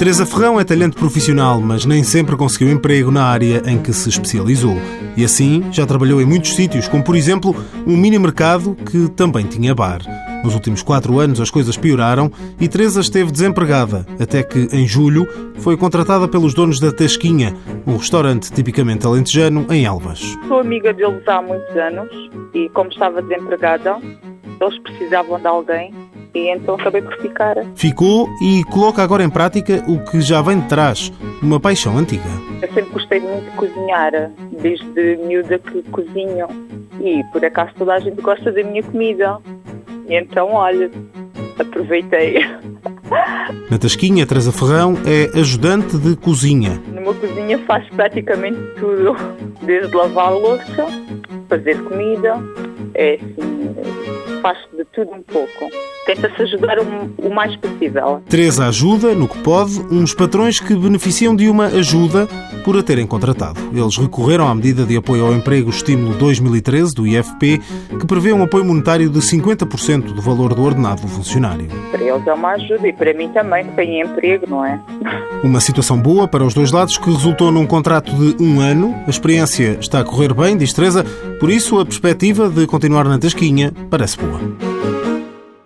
[0.00, 4.08] Teresa Ferrão é talento profissional, mas nem sempre conseguiu emprego na área em que se
[4.08, 4.74] especializou.
[5.14, 7.54] E assim já trabalhou em muitos sítios, como por exemplo
[7.86, 10.00] um mini mercado que também tinha bar.
[10.42, 12.30] Nos últimos quatro anos as coisas pioraram
[12.60, 15.26] e Teresa esteve desempregada, até que, em julho,
[15.58, 17.54] foi contratada pelos donos da Tasquinha,
[17.86, 20.38] um restaurante tipicamente alentejano em Elvas.
[20.48, 22.08] Sou amiga deles há muitos anos
[22.54, 23.98] e, como estava desempregada,
[24.60, 25.94] eles precisavam de alguém
[26.34, 27.56] e então acabei por ficar.
[27.74, 32.30] Ficou e coloca agora em prática o que já vem de trás, uma paixão antiga.
[32.62, 34.12] Eu sempre gostei muito de cozinhar,
[34.60, 36.46] desde miúda que cozinho.
[37.00, 39.38] E por acaso toda a gente gosta da minha comida.
[40.10, 40.90] E então, olha,
[41.56, 42.44] aproveitei.
[43.70, 46.82] Na Tasquinha, Teresa Ferrão é ajudante de cozinha.
[46.92, 49.16] Numa cozinha faz praticamente tudo,
[49.62, 50.86] desde lavar a louça,
[51.48, 52.42] fazer comida,
[52.94, 55.70] é assim, faz de tudo um pouco
[56.14, 58.22] tenta-se ajudar o, o mais possível.
[58.28, 62.26] Teresa ajuda, no que pode, uns patrões que beneficiam de uma ajuda
[62.64, 63.60] por a terem contratado.
[63.72, 67.60] Eles recorreram à medida de apoio ao emprego Estímulo 2013 do IFP,
[67.98, 71.68] que prevê um apoio monetário de 50% do valor do ordenado do funcionário.
[71.90, 74.80] Para eles é uma ajuda e para mim também, que tenho emprego, não é?
[75.42, 78.94] Uma situação boa para os dois lados que resultou num contrato de um ano.
[79.06, 81.04] A experiência está a correr bem, diz Teresa,
[81.40, 84.38] por isso a perspectiva de continuar na tasquinha parece boa.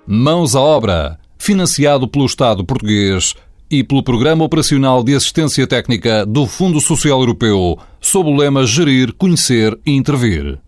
[0.06, 3.34] Mãos à Obra, financiado pelo Estado português
[3.68, 9.12] e pelo Programa Operacional de Assistência Técnica do Fundo Social Europeu, sob o lema Gerir,
[9.14, 10.58] Conhecer e Intervir.